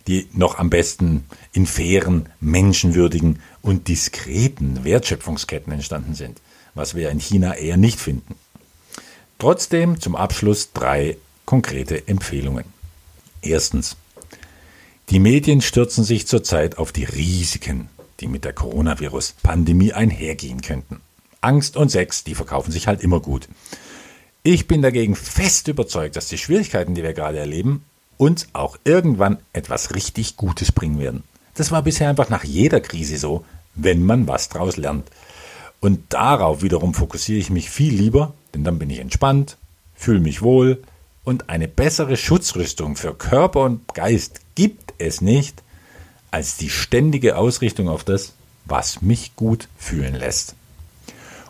die 0.08 0.28
noch 0.34 0.58
am 0.58 0.70
besten 0.70 1.26
in 1.52 1.68
fairen, 1.68 2.30
menschenwürdigen 2.40 3.40
und 3.62 3.88
diskreten 3.88 4.84
Wertschöpfungsketten 4.84 5.74
entstanden 5.74 6.16
sind, 6.16 6.42
was 6.74 6.96
wir 6.96 7.12
in 7.12 7.20
China 7.20 7.54
eher 7.54 7.78
nicht 7.78 8.00
finden. 8.00 8.36
Trotzdem 9.38 10.00
zum 10.02 10.16
Abschluss 10.16 10.72
drei 10.74 11.18
konkrete 11.46 12.08
Empfehlungen. 12.08 12.66
Erstens. 13.42 13.96
Die 15.10 15.20
Medien 15.20 15.62
stürzen 15.62 16.04
sich 16.04 16.28
zurzeit 16.28 16.78
auf 16.78 16.92
die 16.92 17.06
Risiken, 17.06 17.88
die 18.20 18.28
mit 18.28 18.44
der 18.44 18.52
Coronavirus-Pandemie 18.52 19.94
einhergehen 19.94 20.62
könnten. 20.62 21.00
Angst 21.40 21.78
und 21.78 21.90
Sex, 21.90 22.26
die 22.26 22.36
verkaufen 22.36 22.74
sich 22.74 22.88
halt 22.88 23.02
immer 23.02 23.22
gut. 23.22 23.48
Ich 24.44 24.68
bin 24.68 24.82
dagegen 24.82 25.16
fest 25.16 25.70
überzeugt, 25.70 26.18
dass 26.18 26.28
die 26.28 26.38
Schwierigkeiten, 26.38 26.94
die 26.94 27.04
wir 27.04 27.14
gerade 27.14 27.40
erleben, 27.40 27.86
uns 28.18 28.50
auch 28.52 28.78
irgendwann 28.84 29.38
etwas 29.54 29.96
richtig 29.96 30.36
Gutes 30.36 30.74
bringen 30.74 31.00
werden. 31.00 31.24
Das 31.54 31.72
war 31.72 31.84
bisher 31.84 32.10
einfach 32.10 32.28
nach 32.30 32.44
jeder 32.44 32.82
Krise 32.82 33.18
so, 33.18 33.46
wenn 33.76 34.04
man 34.04 34.28
was 34.28 34.50
draus 34.50 34.76
lernt. 34.76 35.10
Und 35.80 36.02
darauf 36.10 36.64
wiederum 36.64 36.94
fokussiere 36.94 37.40
ich 37.40 37.50
mich 37.50 37.70
viel 37.70 37.94
lieber, 37.94 38.34
denn 38.54 38.66
dann 38.66 38.78
bin 38.78 38.90
ich 38.90 39.00
entspannt, 39.00 39.56
fühle 39.96 40.20
mich 40.20 40.42
wohl 40.42 40.84
und 41.24 41.50
eine 41.50 41.70
bessere 41.70 42.18
Schutzrüstung 42.18 42.98
für 42.98 43.14
Körper 43.14 43.62
und 43.62 43.94
Geist 43.94 44.42
gibt 44.58 44.96
es 44.98 45.22
nicht 45.22 45.62
als 46.32 46.58
die 46.58 46.72
ständige 46.72 47.38
Ausrichtung 47.38 47.88
auf 47.88 48.04
das, 48.04 48.34
was 48.66 49.04
mich 49.04 49.36
gut 49.36 49.68
fühlen 49.78 50.16
lässt. 50.16 50.56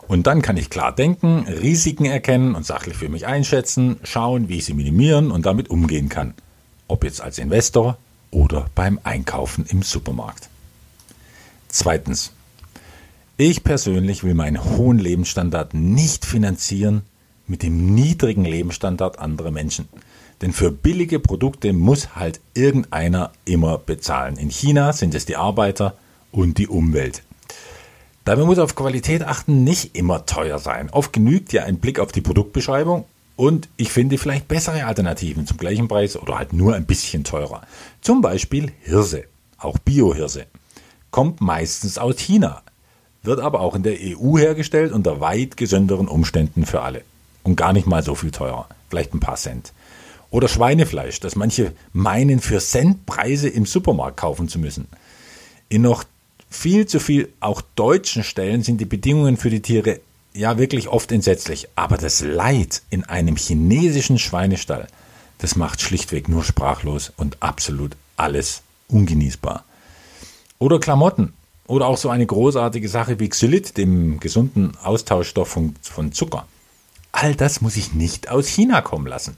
Und 0.09 0.27
dann 0.27 0.41
kann 0.41 0.57
ich 0.57 0.69
klar 0.69 0.93
denken, 0.93 1.47
Risiken 1.47 2.03
erkennen 2.03 2.53
und 2.53 2.65
sachlich 2.65 2.97
für 2.97 3.07
mich 3.07 3.25
einschätzen, 3.25 3.95
schauen, 4.03 4.49
wie 4.49 4.57
ich 4.57 4.65
sie 4.65 4.73
minimieren 4.73 5.31
und 5.31 5.45
damit 5.45 5.69
umgehen 5.69 6.09
kann. 6.09 6.33
Ob 6.89 7.05
jetzt 7.05 7.21
als 7.21 7.37
Investor 7.37 7.97
oder 8.29 8.69
beim 8.75 8.99
Einkaufen 9.05 9.65
im 9.69 9.83
Supermarkt. 9.83 10.49
Zweitens. 11.69 12.33
Ich 13.37 13.63
persönlich 13.63 14.25
will 14.25 14.33
meinen 14.33 14.61
hohen 14.61 14.99
Lebensstandard 14.99 15.73
nicht 15.73 16.25
finanzieren 16.25 17.03
mit 17.47 17.63
dem 17.63 17.93
niedrigen 17.95 18.45
Lebensstandard 18.45 19.19
anderer 19.19 19.51
Menschen. 19.51 19.87
Denn 20.41 20.53
für 20.53 20.71
billige 20.71 21.19
Produkte 21.19 21.73
muss 21.73 22.15
halt 22.15 22.39
irgendeiner 22.53 23.31
immer 23.45 23.77
bezahlen. 23.77 24.37
In 24.37 24.49
China 24.49 24.93
sind 24.93 25.15
es 25.15 25.25
die 25.25 25.35
Arbeiter 25.35 25.95
und 26.31 26.57
die 26.57 26.67
Umwelt. 26.67 27.23
Dabei 28.23 28.43
muss 28.43 28.59
auf 28.59 28.75
Qualität 28.75 29.23
achten 29.23 29.63
nicht 29.63 29.95
immer 29.95 30.25
teuer 30.25 30.59
sein. 30.59 30.89
Oft 30.91 31.13
genügt 31.13 31.53
ja 31.53 31.63
ein 31.63 31.79
Blick 31.79 31.99
auf 31.99 32.11
die 32.11 32.21
Produktbeschreibung 32.21 33.05
und 33.37 33.69
ich 33.77 33.89
finde 33.89 34.17
vielleicht 34.17 34.47
bessere 34.47 34.85
Alternativen 34.85 35.47
zum 35.47 35.57
gleichen 35.57 35.87
Preis 35.87 36.17
oder 36.17 36.37
halt 36.37 36.53
nur 36.53 36.75
ein 36.75 36.85
bisschen 36.85 37.23
teurer. 37.23 37.61
Zum 38.01 38.21
Beispiel 38.21 38.71
Hirse, 38.81 39.23
auch 39.57 39.77
Biohirse. 39.77 40.45
Kommt 41.09 41.39
meistens 41.39 41.97
aus 41.97 42.17
China, 42.17 42.63
wird 43.23 43.39
aber 43.39 43.61
auch 43.61 43.75
in 43.75 43.83
der 43.83 43.97
EU 43.97 44.37
hergestellt 44.37 44.91
unter 44.91 45.21
weit 45.21 45.55
gesünderen 45.55 46.07
Umständen 46.07 46.65
für 46.65 46.81
alle. 46.81 47.03
Und 47.47 47.55
gar 47.55 47.71
nicht 47.71 47.87
mal 47.87 48.03
so 48.03 48.13
viel 48.13 48.31
teurer, 48.31 48.67
vielleicht 48.89 49.13
ein 49.13 49.21
paar 49.21 49.37
Cent. 49.37 49.71
Oder 50.31 50.49
Schweinefleisch, 50.49 51.21
das 51.21 51.37
manche 51.37 51.71
meinen, 51.93 52.41
für 52.41 52.59
Centpreise 52.59 53.47
im 53.47 53.65
Supermarkt 53.65 54.17
kaufen 54.17 54.49
zu 54.49 54.59
müssen. 54.59 54.89
In 55.69 55.81
noch 55.81 56.03
viel 56.49 56.87
zu 56.87 56.99
viel 56.99 57.29
auch 57.39 57.61
deutschen 57.77 58.25
Stellen 58.25 58.63
sind 58.63 58.81
die 58.81 58.85
Bedingungen 58.85 59.37
für 59.37 59.49
die 59.49 59.61
Tiere 59.61 60.01
ja 60.33 60.57
wirklich 60.57 60.89
oft 60.89 61.09
entsetzlich. 61.13 61.69
Aber 61.77 61.95
das 61.95 62.19
Leid 62.19 62.81
in 62.89 63.05
einem 63.05 63.37
chinesischen 63.37 64.19
Schweinestall, 64.19 64.89
das 65.37 65.55
macht 65.55 65.79
schlichtweg 65.79 66.27
nur 66.27 66.43
sprachlos 66.43 67.13
und 67.15 67.41
absolut 67.41 67.95
alles 68.17 68.61
ungenießbar. 68.89 69.63
Oder 70.59 70.81
Klamotten. 70.81 71.31
Oder 71.65 71.85
auch 71.85 71.97
so 71.97 72.09
eine 72.09 72.25
großartige 72.25 72.89
Sache 72.89 73.21
wie 73.21 73.29
Xylit, 73.29 73.77
dem 73.77 74.19
gesunden 74.19 74.75
Austauschstoff 74.83 75.47
von, 75.47 75.75
von 75.81 76.11
Zucker. 76.11 76.45
All 77.11 77.35
das 77.35 77.61
muss 77.61 77.77
ich 77.77 77.93
nicht 77.93 78.29
aus 78.29 78.47
China 78.47 78.81
kommen 78.81 79.07
lassen. 79.07 79.37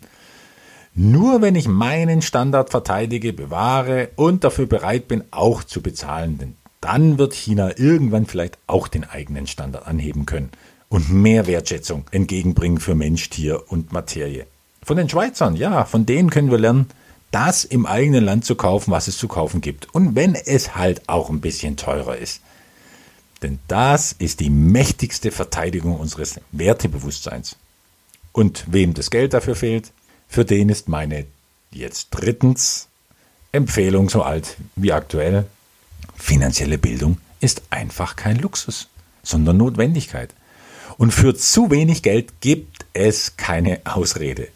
Nur 0.95 1.41
wenn 1.41 1.55
ich 1.55 1.67
meinen 1.67 2.21
Standard 2.21 2.71
verteidige, 2.71 3.31
bewahre 3.31 4.09
und 4.15 4.43
dafür 4.43 4.65
bereit 4.65 5.07
bin, 5.07 5.23
auch 5.31 5.63
zu 5.63 5.81
bezahlen, 5.81 6.37
denn 6.37 6.55
dann 6.81 7.17
wird 7.17 7.33
China 7.33 7.77
irgendwann 7.77 8.25
vielleicht 8.25 8.57
auch 8.67 8.87
den 8.87 9.03
eigenen 9.03 9.47
Standard 9.47 9.87
anheben 9.87 10.25
können 10.25 10.49
und 10.89 11.11
mehr 11.11 11.47
Wertschätzung 11.47 12.05
entgegenbringen 12.11 12.79
für 12.79 12.95
Mensch, 12.95 13.29
Tier 13.29 13.63
und 13.71 13.93
Materie. 13.93 14.45
Von 14.83 14.97
den 14.97 15.09
Schweizern, 15.09 15.55
ja, 15.55 15.85
von 15.85 16.05
denen 16.05 16.29
können 16.29 16.51
wir 16.51 16.57
lernen, 16.57 16.87
das 17.31 17.63
im 17.63 17.85
eigenen 17.85 18.23
Land 18.23 18.45
zu 18.45 18.55
kaufen, 18.55 18.91
was 18.91 19.07
es 19.07 19.17
zu 19.17 19.27
kaufen 19.27 19.61
gibt. 19.61 19.93
Und 19.93 20.15
wenn 20.15 20.35
es 20.35 20.75
halt 20.75 21.07
auch 21.07 21.29
ein 21.29 21.41
bisschen 21.41 21.77
teurer 21.77 22.17
ist. 22.17 22.41
Denn 23.41 23.59
das 23.67 24.13
ist 24.13 24.39
die 24.39 24.49
mächtigste 24.49 25.31
Verteidigung 25.31 25.97
unseres 25.97 26.39
Wertebewusstseins. 26.51 27.55
Und 28.31 28.65
wem 28.67 28.93
das 28.93 29.09
Geld 29.09 29.33
dafür 29.33 29.55
fehlt, 29.55 29.91
für 30.27 30.45
den 30.45 30.69
ist 30.69 30.89
meine 30.89 31.25
jetzt 31.71 32.09
drittens 32.11 32.87
Empfehlung 33.51 34.09
so 34.09 34.23
alt 34.23 34.57
wie 34.75 34.91
aktuell. 34.91 35.45
Finanzielle 36.15 36.77
Bildung 36.77 37.17
ist 37.39 37.61
einfach 37.69 38.15
kein 38.15 38.37
Luxus, 38.37 38.89
sondern 39.23 39.57
Notwendigkeit. 39.57 40.33
Und 40.97 41.13
für 41.13 41.33
zu 41.33 41.71
wenig 41.71 42.03
Geld 42.03 42.41
gibt 42.41 42.85
es 42.93 43.37
keine 43.37 43.79
Ausrede. 43.85 44.49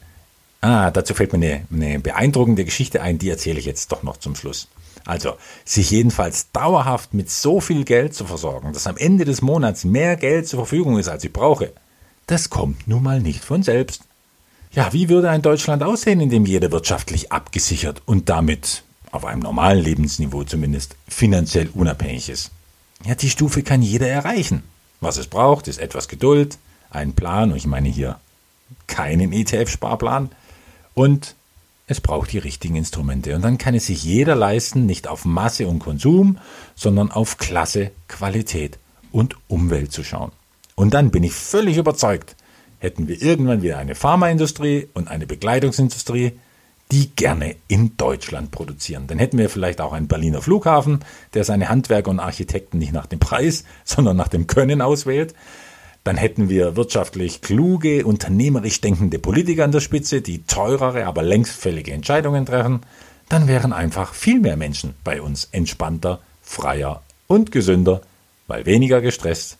Ah, 0.61 0.91
dazu 0.91 1.13
fällt 1.13 1.33
mir 1.33 1.37
eine, 1.39 1.67
eine 1.71 1.99
beeindruckende 1.99 2.65
Geschichte 2.65 3.01
ein, 3.01 3.17
die 3.17 3.29
erzähle 3.29 3.59
ich 3.59 3.65
jetzt 3.65 3.91
doch 3.91 4.03
noch 4.03 4.17
zum 4.17 4.35
Schluss. 4.35 4.67
Also, 5.05 5.33
sich 5.65 5.91
jedenfalls 5.91 6.51
dauerhaft 6.51 7.13
mit 7.13 7.29
so 7.29 7.59
viel 7.59 7.83
Geld 7.83 8.15
zu 8.15 8.25
versorgen, 8.25 8.73
dass 8.73 8.87
am 8.87 8.97
Ende 8.97 9.25
des 9.25 9.41
Monats 9.41 9.83
mehr 9.83 10.15
Geld 10.15 10.47
zur 10.47 10.59
Verfügung 10.59 10.97
ist, 10.97 11.09
als 11.09 11.23
ich 11.23 11.33
brauche, 11.33 11.73
das 12.27 12.49
kommt 12.49 12.87
nun 12.87 13.03
mal 13.03 13.19
nicht 13.19 13.43
von 13.43 13.63
selbst. 13.63 14.03
Ja, 14.71 14.93
wie 14.93 15.09
würde 15.09 15.29
ein 15.29 15.41
Deutschland 15.41 15.83
aussehen, 15.83 16.21
in 16.21 16.29
dem 16.29 16.45
jeder 16.45 16.71
wirtschaftlich 16.71 17.31
abgesichert 17.31 18.01
und 18.05 18.29
damit 18.29 18.83
auf 19.11 19.25
einem 19.25 19.41
normalen 19.41 19.83
Lebensniveau 19.83 20.43
zumindest 20.45 20.95
finanziell 21.07 21.69
unabhängig 21.73 22.29
ist? 22.29 22.51
Ja, 23.05 23.15
die 23.15 23.29
Stufe 23.29 23.61
kann 23.61 23.81
jeder 23.81 24.07
erreichen. 24.07 24.63
Was 25.01 25.17
es 25.17 25.27
braucht, 25.27 25.67
ist 25.67 25.79
etwas 25.79 26.07
Geduld, 26.07 26.57
einen 26.89 27.13
Plan, 27.13 27.51
und 27.51 27.57
ich 27.57 27.67
meine 27.67 27.89
hier 27.89 28.19
keinen 28.87 29.33
ETF-Sparplan, 29.33 30.29
und 30.93 31.35
es 31.87 31.99
braucht 31.99 32.31
die 32.31 32.37
richtigen 32.37 32.75
Instrumente. 32.75 33.35
Und 33.35 33.41
dann 33.43 33.57
kann 33.57 33.75
es 33.75 33.87
sich 33.87 34.03
jeder 34.03 34.35
leisten, 34.35 34.85
nicht 34.85 35.07
auf 35.07 35.25
Masse 35.25 35.67
und 35.67 35.79
Konsum, 35.79 36.37
sondern 36.75 37.11
auf 37.11 37.37
Klasse, 37.37 37.91
Qualität 38.07 38.79
und 39.11 39.35
Umwelt 39.47 39.91
zu 39.91 40.03
schauen. 40.03 40.31
Und 40.75 40.93
dann 40.93 41.11
bin 41.11 41.23
ich 41.23 41.33
völlig 41.33 41.77
überzeugt, 41.77 42.35
hätten 42.79 43.07
wir 43.07 43.21
irgendwann 43.21 43.61
wieder 43.61 43.77
eine 43.77 43.95
Pharmaindustrie 43.95 44.89
und 44.93 45.07
eine 45.07 45.27
Bekleidungsindustrie, 45.27 46.33
die 46.91 47.09
gerne 47.15 47.55
in 47.67 47.97
Deutschland 47.97 48.51
produzieren. 48.51 49.07
Dann 49.07 49.19
hätten 49.19 49.37
wir 49.37 49.49
vielleicht 49.49 49.81
auch 49.81 49.93
einen 49.93 50.07
Berliner 50.07 50.41
Flughafen, 50.41 50.99
der 51.33 51.43
seine 51.43 51.69
Handwerker 51.69 52.11
und 52.11 52.19
Architekten 52.19 52.77
nicht 52.77 52.93
nach 52.93 53.07
dem 53.07 53.19
Preis, 53.19 53.63
sondern 53.83 54.17
nach 54.17 54.27
dem 54.27 54.47
Können 54.47 54.81
auswählt. 54.81 55.33
Dann 56.03 56.17
hätten 56.17 56.49
wir 56.49 56.75
wirtschaftlich 56.75 57.41
kluge, 57.41 58.05
unternehmerisch 58.05 58.81
denkende 58.81 59.19
Politiker 59.19 59.63
an 59.63 59.71
der 59.71 59.79
Spitze, 59.79 60.21
die 60.21 60.43
teurere, 60.43 61.05
aber 61.05 61.23
längst 61.23 61.53
fällige 61.53 61.93
Entscheidungen 61.93 62.45
treffen. 62.45 62.81
Dann 63.29 63.47
wären 63.47 63.71
einfach 63.71 64.13
viel 64.13 64.39
mehr 64.39 64.57
Menschen 64.57 64.95
bei 65.03 65.21
uns 65.21 65.47
entspannter, 65.51 66.19
freier 66.41 67.01
und 67.27 67.51
gesünder, 67.51 68.01
weil 68.47 68.65
weniger 68.65 69.01
gestresst, 69.01 69.57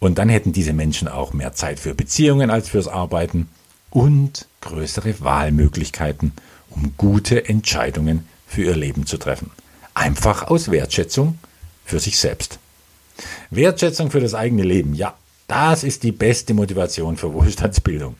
und 0.00 0.18
dann 0.18 0.28
hätten 0.28 0.52
diese 0.52 0.74
Menschen 0.74 1.08
auch 1.08 1.32
mehr 1.32 1.54
Zeit 1.54 1.80
für 1.80 1.94
Beziehungen 1.94 2.50
als 2.50 2.68
fürs 2.68 2.88
Arbeiten 2.88 3.48
und 3.88 4.46
größere 4.60 5.20
Wahlmöglichkeiten, 5.20 6.32
um 6.68 6.92
gute 6.98 7.48
Entscheidungen 7.48 8.26
für 8.46 8.64
ihr 8.64 8.76
Leben 8.76 9.06
zu 9.06 9.16
treffen. 9.16 9.50
Einfach 9.94 10.48
aus 10.48 10.70
Wertschätzung 10.70 11.38
für 11.86 12.00
sich 12.00 12.18
selbst. 12.18 12.58
Wertschätzung 13.50 14.10
für 14.10 14.20
das 14.20 14.34
eigene 14.34 14.64
Leben, 14.64 14.94
ja, 14.94 15.14
das 15.46 15.84
ist 15.84 16.02
die 16.02 16.12
beste 16.12 16.54
Motivation 16.54 17.16
für 17.16 17.32
Wohlstandsbildung 17.32 18.16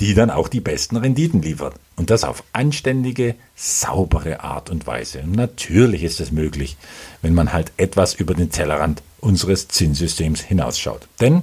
die 0.00 0.14
dann 0.14 0.30
auch 0.30 0.48
die 0.48 0.60
besten 0.60 0.96
Renditen 0.96 1.42
liefert. 1.42 1.76
Und 1.96 2.10
das 2.10 2.24
auf 2.24 2.42
anständige, 2.52 3.36
saubere 3.54 4.40
Art 4.40 4.70
und 4.70 4.86
Weise. 4.86 5.20
Und 5.20 5.32
natürlich 5.32 6.02
ist 6.02 6.20
es 6.20 6.32
möglich, 6.32 6.76
wenn 7.22 7.34
man 7.34 7.52
halt 7.52 7.72
etwas 7.76 8.14
über 8.14 8.34
den 8.34 8.50
Tellerrand 8.50 9.02
unseres 9.20 9.68
Zinssystems 9.68 10.40
hinausschaut. 10.40 11.06
Denn 11.20 11.42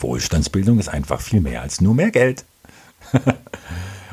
Wohlstandsbildung 0.00 0.78
ist 0.80 0.88
einfach 0.88 1.20
viel 1.20 1.40
mehr 1.40 1.62
als 1.62 1.80
nur 1.80 1.94
mehr 1.94 2.10
Geld. 2.10 2.44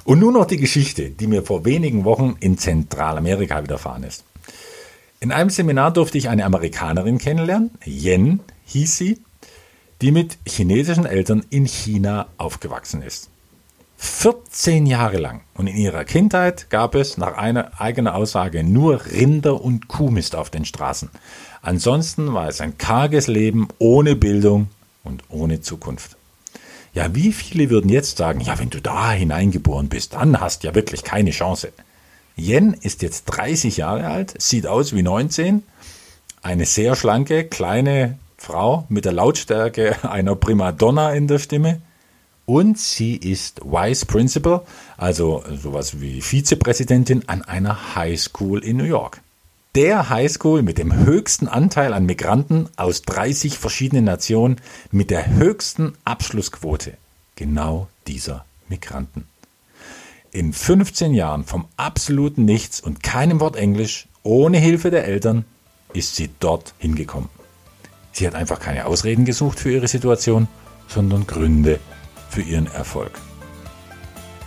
und 0.04 0.20
nun 0.20 0.36
noch 0.36 0.46
die 0.46 0.58
Geschichte, 0.58 1.10
die 1.10 1.28
mir 1.28 1.44
vor 1.44 1.66
wenigen 1.66 2.06
Wochen 2.06 2.38
in 2.40 2.58
Zentralamerika 2.58 3.64
widerfahren 3.64 4.04
ist. 4.04 4.24
In 5.20 5.32
einem 5.32 5.50
Seminar 5.50 5.92
durfte 5.92 6.18
ich 6.18 6.30
eine 6.30 6.46
Amerikanerin 6.46 7.18
kennenlernen, 7.18 7.72
Yen 7.86 8.40
hieß 8.66 8.98
sie, 8.98 9.22
die 10.02 10.12
mit 10.12 10.38
chinesischen 10.48 11.06
Eltern 11.06 11.46
in 11.50 11.66
China 11.66 12.28
aufgewachsen 12.38 13.02
ist. 13.02 13.30
14 13.98 14.88
Jahre 14.88 15.18
lang. 15.18 15.42
Und 15.54 15.68
in 15.68 15.78
ihrer 15.78 16.06
Kindheit 16.06 16.72
gab 16.72 16.96
es 16.96 17.18
nach 17.18 17.38
einer 17.38 17.80
eigenen 17.80 18.12
Aussage 18.12 18.64
nur 18.64 19.06
Rinder 19.06 19.62
und 19.62 19.88
Kuhmist 19.88 20.36
auf 20.36 20.50
den 20.50 20.66
Straßen. 20.66 21.10
Ansonsten 21.62 22.34
war 22.34 22.48
es 22.48 22.62
ein 22.62 22.80
karges 22.80 23.28
Leben 23.28 23.68
ohne 23.78 24.16
Bildung 24.16 24.70
und 25.04 25.24
ohne 25.30 25.62
Zukunft. 25.62 26.18
Ja, 26.96 27.14
wie 27.14 27.32
viele 27.32 27.70
würden 27.70 27.90
jetzt 27.90 28.18
sagen, 28.18 28.42
ja, 28.42 28.58
wenn 28.58 28.72
du 28.72 28.82
da 28.82 29.12
hineingeboren 29.12 29.88
bist, 29.88 30.14
dann 30.14 30.42
hast 30.42 30.64
du 30.64 30.68
ja 30.68 30.76
wirklich 30.76 31.04
keine 31.04 31.30
Chance. 31.30 31.72
Yen 32.36 32.74
ist 32.74 33.04
jetzt 33.04 33.26
30 33.26 33.78
Jahre 33.78 34.08
alt, 34.08 34.34
sieht 34.42 34.66
aus 34.66 34.96
wie 34.96 35.04
19, 35.04 35.62
eine 36.42 36.66
sehr 36.66 36.96
schlanke, 36.96 37.46
kleine 37.46 38.18
Frau 38.42 38.86
mit 38.90 39.06
der 39.06 39.14
Lautstärke 39.14 39.98
einer 40.10 40.36
Primadonna 40.36 41.14
in 41.14 41.28
der 41.28 41.38
Stimme 41.38 41.80
und 42.48 42.80
sie 42.80 43.16
ist 43.16 43.62
Vice 43.64 44.06
Principal, 44.06 44.64
also 44.98 45.44
sowas 45.62 46.02
wie 46.02 46.22
Vizepräsidentin 46.22 47.24
an 47.28 47.44
einer 47.44 47.96
High 47.96 48.20
School 48.20 48.64
in 48.64 48.78
New 48.78 48.84
York. 48.84 49.22
Der 49.76 50.10
High 50.10 50.30
School 50.30 50.64
mit 50.64 50.80
dem 50.80 51.06
höchsten 51.06 51.48
Anteil 51.48 51.94
an 51.94 52.08
Migranten 52.08 52.68
aus 52.78 53.04
30 53.04 53.60
verschiedenen 53.60 54.06
Nationen 54.06 54.60
mit 54.92 55.12
der 55.12 55.28
höchsten 55.28 55.94
Abschlussquote. 56.04 56.98
Genau 57.36 57.88
dieser 58.08 58.44
Migranten. 58.68 59.28
In 60.32 60.52
15 60.52 61.14
Jahren 61.14 61.46
vom 61.46 61.66
absoluten 61.78 62.46
Nichts 62.46 62.82
und 62.82 63.04
keinem 63.04 63.40
Wort 63.40 63.56
Englisch, 63.56 64.08
ohne 64.24 64.58
Hilfe 64.58 64.90
der 64.90 65.06
Eltern, 65.06 65.46
ist 65.94 66.16
sie 66.16 66.30
dort 66.40 66.74
hingekommen. 66.80 67.30
Sie 68.12 68.28
hat 68.28 68.36
einfach 68.36 68.60
keine 68.60 68.86
Ausreden 68.86 69.26
gesucht 69.26 69.60
für 69.60 69.72
ihre 69.72 69.88
Situation, 69.88 70.48
sondern 70.88 71.28
Gründe 71.28 71.80
für 72.30 72.42
ihren 72.42 72.68
Erfolg. 72.68 73.12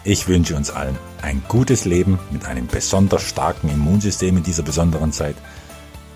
Ich 0.04 0.28
wünsche 0.28 0.54
uns 0.54 0.70
allen 0.70 0.98
ein 1.22 1.42
gutes 1.48 1.86
Leben 1.86 2.18
mit 2.30 2.44
einem 2.44 2.66
besonders 2.66 3.22
starken 3.22 3.70
Immunsystem 3.70 4.36
in 4.36 4.42
dieser 4.42 4.62
besonderen 4.62 5.12
Zeit, 5.12 5.36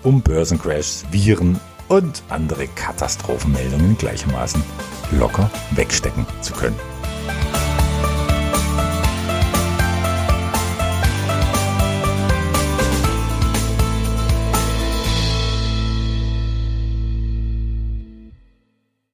um 0.03 0.21
Börsencrashs, 0.21 1.05
Viren 1.11 1.59
und 1.87 2.21
andere 2.29 2.67
Katastrophenmeldungen 2.67 3.97
gleichermaßen 3.97 4.61
locker 5.11 5.49
wegstecken 5.71 6.27
zu 6.41 6.53
können. 6.53 6.79